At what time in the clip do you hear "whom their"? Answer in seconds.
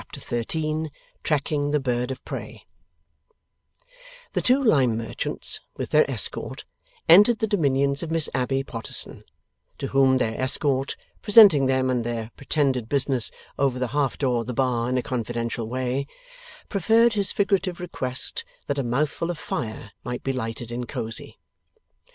9.89-10.41